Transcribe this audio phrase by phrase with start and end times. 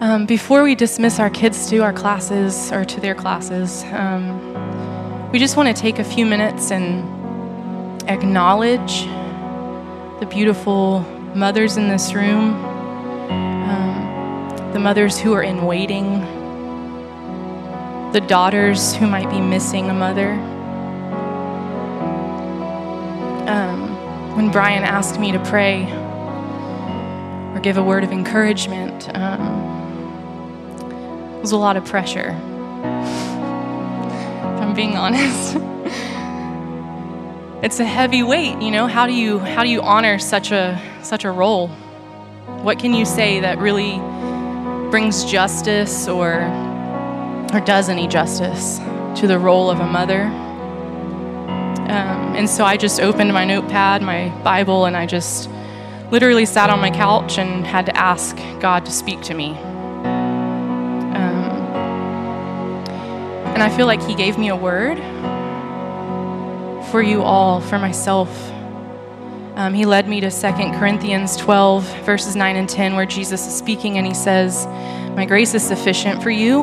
[0.00, 5.40] Um, before we dismiss our kids to our classes or to their classes, um, we
[5.40, 7.02] just want to take a few minutes and
[8.08, 9.06] acknowledge
[10.20, 11.00] the beautiful
[11.34, 12.54] mothers in this room,
[13.28, 16.20] um, the mothers who are in waiting,
[18.12, 20.30] the daughters who might be missing a mother.
[23.50, 25.90] Um, when Brian asked me to pray
[27.52, 29.77] or give a word of encouragement, um,
[31.40, 32.30] was a lot of pressure.
[34.54, 35.56] If I'm being honest.
[37.62, 38.86] it's a heavy weight, you know.
[38.86, 41.68] How do you how do you honor such a such a role?
[42.62, 43.98] What can you say that really
[44.90, 46.42] brings justice or
[47.52, 48.78] or does any justice
[49.20, 50.22] to the role of a mother?
[51.88, 55.48] Um, and so I just opened my notepad, my Bible, and I just
[56.10, 59.56] literally sat on my couch and had to ask God to speak to me.
[63.54, 64.98] And I feel like He gave me a word
[66.90, 68.28] for you all, for myself.
[69.56, 73.54] Um, he led me to 2 Corinthians 12, verses 9 and 10, where Jesus is
[73.54, 74.66] speaking and he says,
[75.16, 76.62] My grace is sufficient for you.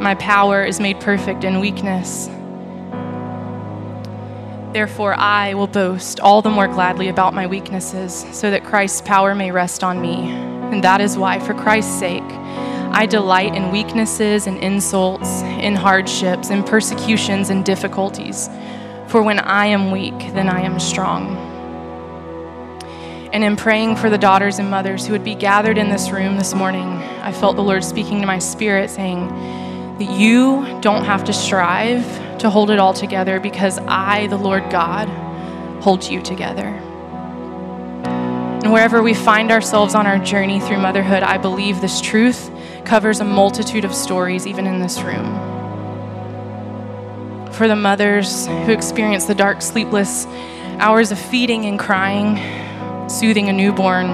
[0.00, 2.28] My power is made perfect in weakness.
[4.72, 9.34] Therefore, I will boast all the more gladly about my weaknesses, so that Christ's power
[9.34, 10.30] may rest on me.
[10.70, 12.22] And that is why, for Christ's sake,
[12.92, 18.48] I delight in weaknesses and insults, in hardships, in persecutions and difficulties.
[19.06, 21.36] For when I am weak, then I am strong.
[23.32, 26.36] And in praying for the daughters and mothers who would be gathered in this room
[26.36, 26.88] this morning,
[27.22, 29.28] I felt the Lord speaking to my spirit saying
[29.98, 32.04] that you don't have to strive
[32.38, 35.08] to hold it all together because I, the Lord God,
[35.82, 36.66] hold you together.
[38.64, 42.50] And wherever we find ourselves on our journey through motherhood, I believe this truth
[42.88, 45.26] covers a multitude of stories, even in this room.
[47.52, 50.26] For the mothers who experience the dark, sleepless
[50.78, 52.38] hours of feeding and crying,
[53.10, 54.06] soothing a newborn,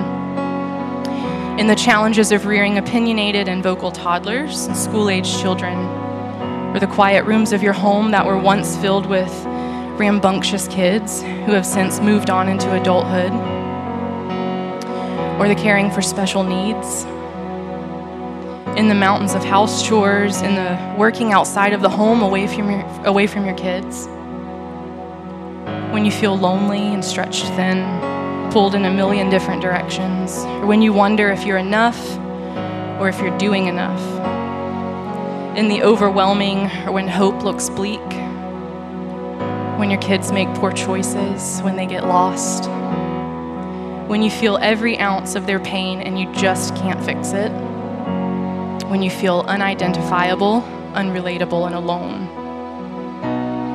[1.60, 5.78] in the challenges of rearing opinionated and vocal toddlers and school aged children,
[6.74, 9.30] or the quiet rooms of your home that were once filled with
[10.00, 13.30] rambunctious kids who have since moved on into adulthood,
[15.40, 17.06] or the caring for special needs
[18.76, 22.70] in the mountains of house chores, in the working outside of the home away from
[22.70, 24.08] your, away from your kids.
[25.92, 30.82] When you feel lonely and stretched thin, pulled in a million different directions, or when
[30.82, 32.19] you wonder if you're enough
[32.98, 34.00] or if you're doing enough.
[35.56, 38.00] In the overwhelming or when hope looks bleak,
[39.78, 42.69] when your kids make poor choices, when they get lost,
[44.08, 47.52] when you feel every ounce of their pain and you just can't fix it
[48.88, 50.62] when you feel unidentifiable,
[50.92, 52.28] unrelatable, and alone.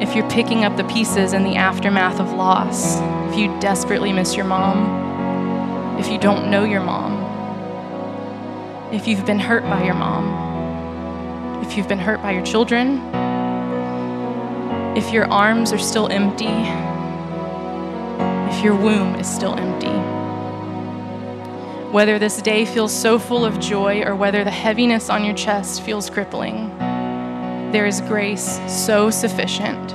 [0.01, 2.99] If you're picking up the pieces in the aftermath of loss,
[3.29, 7.25] if you desperately miss your mom, if you don't know your mom,
[8.93, 12.99] if you've been hurt by your mom, if you've been hurt by your children,
[14.95, 16.47] if your arms are still empty,
[18.51, 20.18] if your womb is still empty.
[21.91, 25.81] Whether this day feels so full of joy or whether the heaviness on your chest
[25.81, 26.69] feels crippling,
[27.71, 29.93] there is grace so sufficient,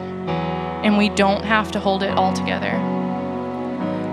[0.84, 2.72] and we don't have to hold it all together.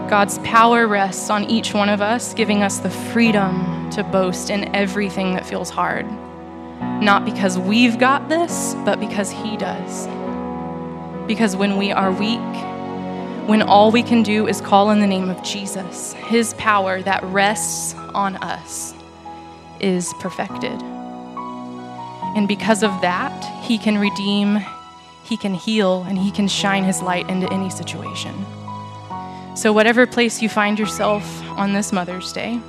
[0.08, 4.75] God's power rests on each one of us, giving us the freedom to boast in
[4.75, 6.06] everything that feels hard.
[7.02, 10.06] Not because we've got this, but because He does.
[11.25, 12.38] Because when we are weak,
[13.47, 17.24] when all we can do is call in the name of Jesus, his power that
[17.24, 18.94] rests on us
[19.79, 20.79] is perfected.
[22.35, 24.59] And because of that, he can redeem,
[25.24, 28.46] he can heal, and he can shine his light into any situation.
[29.56, 32.59] So, whatever place you find yourself on this Mother's Day,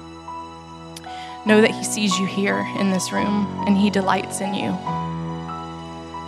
[1.46, 4.76] know that he sees you here in this room and he delights in you.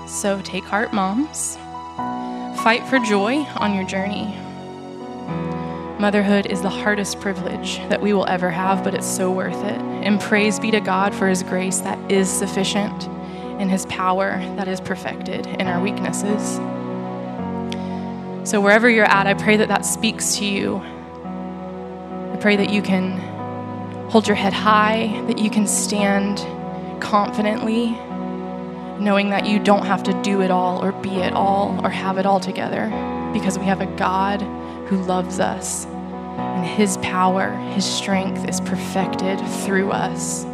[0.06, 1.58] So, take heart, moms.
[1.96, 4.34] Fight for joy on your journey.
[6.00, 9.80] Motherhood is the hardest privilege that we will ever have, but it's so worth it.
[9.80, 13.06] And praise be to God for His grace that is sufficient
[13.60, 16.56] and His power that is perfected in our weaknesses.
[18.48, 20.78] So, wherever you're at, I pray that that speaks to you.
[20.78, 23.18] I pray that you can
[24.10, 26.38] hold your head high, that you can stand
[27.00, 27.96] confidently
[28.98, 32.18] knowing that you don't have to do it all or be it all or have
[32.18, 32.88] it all together
[33.32, 34.40] because we have a God
[34.86, 35.86] who loves us.
[35.86, 40.44] And his power, his strength is perfected through us.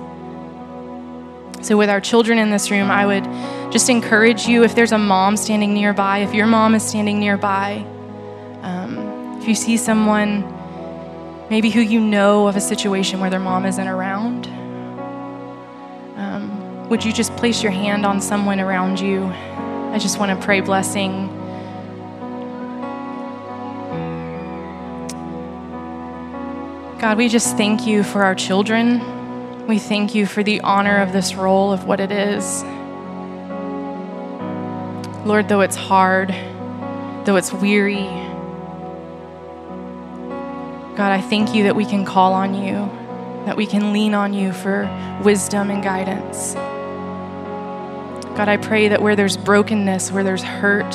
[1.63, 3.25] So, with our children in this room, I would
[3.71, 7.85] just encourage you if there's a mom standing nearby, if your mom is standing nearby,
[8.63, 10.41] um, if you see someone
[11.51, 14.47] maybe who you know of a situation where their mom isn't around,
[16.17, 19.23] um, would you just place your hand on someone around you?
[19.25, 21.29] I just want to pray blessing.
[26.99, 29.67] God, we just thank you for our children.
[29.69, 32.65] We thank you for the honor of this role of what it is.
[35.25, 36.31] Lord, though it's hard,
[37.25, 38.03] though it's weary,
[40.97, 42.91] God, I thank you that we can call on you,
[43.47, 44.91] that we can lean on you for
[45.23, 46.57] wisdom and guidance.
[48.41, 50.95] God, I pray that where there's brokenness, where there's hurt,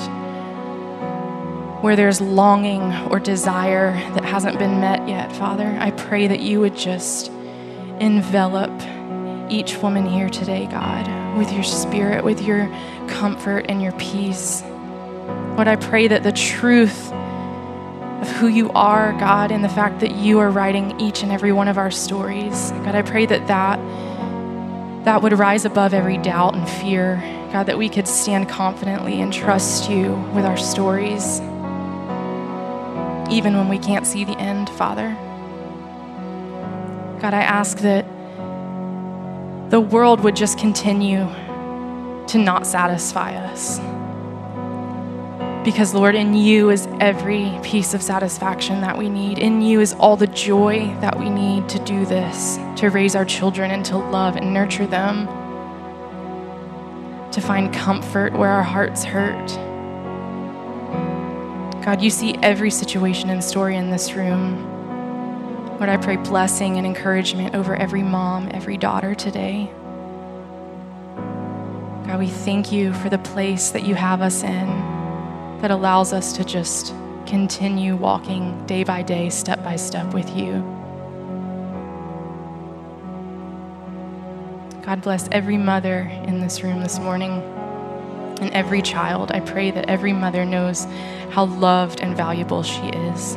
[1.83, 6.59] where there's longing or desire that hasn't been met yet, Father, I pray that you
[6.59, 7.27] would just
[7.99, 8.71] envelop
[9.51, 12.67] each woman here today, God, with your spirit, with your
[13.07, 14.63] comfort and your peace.
[14.63, 20.15] Lord, I pray that the truth of who you are, God, and the fact that
[20.15, 23.77] you are writing each and every one of our stories, God, I pray that that,
[25.05, 27.21] that would rise above every doubt and fear.
[27.51, 31.39] God, that we could stand confidently and trust you with our stories,
[33.31, 35.15] even when we can't see the end, Father.
[37.21, 38.05] God, I ask that
[39.69, 41.27] the world would just continue
[42.27, 43.79] to not satisfy us.
[45.65, 49.39] Because, Lord, in you is every piece of satisfaction that we need.
[49.39, 53.25] In you is all the joy that we need to do this, to raise our
[53.25, 55.25] children and to love and nurture them,
[57.31, 59.47] to find comfort where our hearts hurt.
[61.83, 64.71] God, you see every situation and story in this room.
[65.79, 69.71] Lord, I pray blessing and encouragement over every mom, every daughter today.
[72.05, 74.84] God, we thank you for the place that you have us in
[75.61, 76.93] that allows us to just
[77.25, 80.63] continue walking day by day, step by step with you.
[84.85, 87.41] God bless every mother in this room this morning
[88.39, 89.31] and every child.
[89.31, 90.85] I pray that every mother knows
[91.31, 93.35] how loved and valuable she is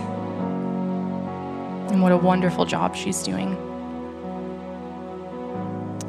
[1.91, 3.57] and what a wonderful job she's doing.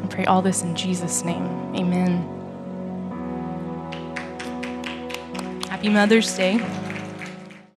[0.03, 1.45] I pray all this in Jesus' name.
[1.75, 2.38] Amen.
[5.79, 6.88] Happy Mother's Day.